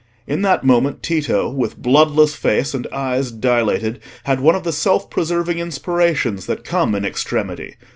[0.25, 5.11] In that moment Tito, with bloodless face and eyes dilated, had one of the self
[5.11, 7.75] preserving inspirations that come in extremity.